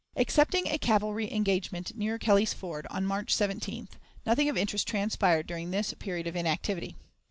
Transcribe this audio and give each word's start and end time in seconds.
Excepting 0.15 0.65
a 0.65 0.79
cavalry 0.79 1.31
engagement 1.31 1.95
near 1.95 2.17
Kelly's 2.17 2.53
Ford, 2.55 2.87
on 2.89 3.05
March 3.05 3.31
17th, 3.35 3.99
nothing 4.25 4.49
of 4.49 4.57
interest 4.57 4.87
transpired 4.87 5.45
during 5.45 5.69
this 5.69 5.93
period 5.93 6.25
of 6.25 6.35
inactivity. 6.35 6.95